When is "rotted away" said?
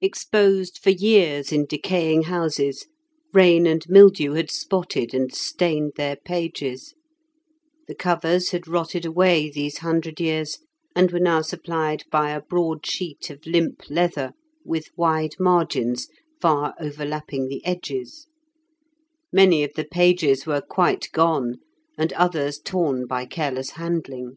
8.68-9.50